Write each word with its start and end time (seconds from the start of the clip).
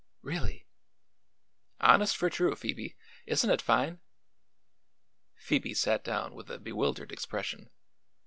"Really?" 0.23 0.65
"Honest 1.79 2.17
for 2.17 2.27
true, 2.31 2.55
Phoebe. 2.55 2.95
Isn't 3.27 3.51
it 3.51 3.61
fine?" 3.61 4.01
Phoebe 5.35 5.75
sat 5.75 6.03
down 6.03 6.33
with 6.33 6.49
a 6.49 6.57
bewildered 6.57 7.11
expression. 7.11 7.69